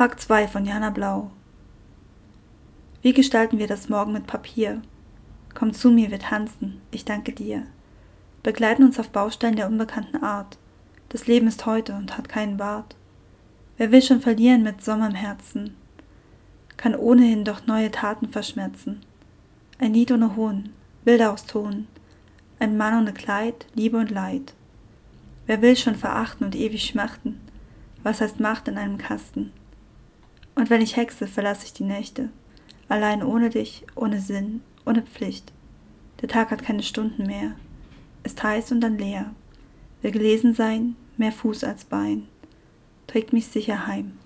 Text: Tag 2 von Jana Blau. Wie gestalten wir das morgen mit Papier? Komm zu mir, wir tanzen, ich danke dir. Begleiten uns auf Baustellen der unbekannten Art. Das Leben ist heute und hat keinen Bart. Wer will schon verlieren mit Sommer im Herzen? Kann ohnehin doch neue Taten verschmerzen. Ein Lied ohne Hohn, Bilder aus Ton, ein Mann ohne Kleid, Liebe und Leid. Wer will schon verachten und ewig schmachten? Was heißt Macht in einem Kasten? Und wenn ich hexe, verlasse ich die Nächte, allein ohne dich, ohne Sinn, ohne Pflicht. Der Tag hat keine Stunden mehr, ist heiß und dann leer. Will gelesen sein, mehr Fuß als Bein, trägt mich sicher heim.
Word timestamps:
Tag 0.00 0.18
2 0.18 0.48
von 0.48 0.64
Jana 0.64 0.88
Blau. 0.88 1.30
Wie 3.02 3.12
gestalten 3.12 3.58
wir 3.58 3.66
das 3.66 3.90
morgen 3.90 4.14
mit 4.14 4.26
Papier? 4.26 4.80
Komm 5.52 5.74
zu 5.74 5.90
mir, 5.90 6.10
wir 6.10 6.18
tanzen, 6.18 6.80
ich 6.90 7.04
danke 7.04 7.32
dir. 7.32 7.66
Begleiten 8.42 8.82
uns 8.82 8.98
auf 8.98 9.10
Baustellen 9.10 9.56
der 9.56 9.66
unbekannten 9.66 10.22
Art. 10.22 10.56
Das 11.10 11.26
Leben 11.26 11.48
ist 11.48 11.66
heute 11.66 11.92
und 11.92 12.16
hat 12.16 12.30
keinen 12.30 12.56
Bart. 12.56 12.96
Wer 13.76 13.92
will 13.92 14.00
schon 14.00 14.22
verlieren 14.22 14.62
mit 14.62 14.82
Sommer 14.82 15.06
im 15.06 15.14
Herzen? 15.14 15.76
Kann 16.78 16.96
ohnehin 16.96 17.44
doch 17.44 17.66
neue 17.66 17.90
Taten 17.90 18.30
verschmerzen. 18.30 19.02
Ein 19.78 19.92
Lied 19.92 20.12
ohne 20.12 20.34
Hohn, 20.34 20.70
Bilder 21.04 21.30
aus 21.30 21.44
Ton, 21.44 21.88
ein 22.58 22.78
Mann 22.78 22.96
ohne 23.02 23.12
Kleid, 23.12 23.66
Liebe 23.74 23.98
und 23.98 24.10
Leid. 24.10 24.54
Wer 25.44 25.60
will 25.60 25.76
schon 25.76 25.94
verachten 25.94 26.46
und 26.46 26.56
ewig 26.56 26.86
schmachten? 26.86 27.38
Was 28.02 28.22
heißt 28.22 28.40
Macht 28.40 28.66
in 28.66 28.78
einem 28.78 28.96
Kasten? 28.96 29.52
Und 30.60 30.68
wenn 30.68 30.82
ich 30.82 30.98
hexe, 30.98 31.26
verlasse 31.26 31.64
ich 31.64 31.72
die 31.72 31.84
Nächte, 31.84 32.28
allein 32.86 33.22
ohne 33.22 33.48
dich, 33.48 33.86
ohne 33.94 34.20
Sinn, 34.20 34.60
ohne 34.84 35.00
Pflicht. 35.00 35.54
Der 36.20 36.28
Tag 36.28 36.50
hat 36.50 36.62
keine 36.62 36.82
Stunden 36.82 37.26
mehr, 37.26 37.52
ist 38.24 38.42
heiß 38.42 38.70
und 38.70 38.82
dann 38.82 38.98
leer. 38.98 39.34
Will 40.02 40.10
gelesen 40.10 40.52
sein, 40.52 40.96
mehr 41.16 41.32
Fuß 41.32 41.64
als 41.64 41.86
Bein, 41.86 42.28
trägt 43.06 43.32
mich 43.32 43.46
sicher 43.46 43.86
heim. 43.86 44.18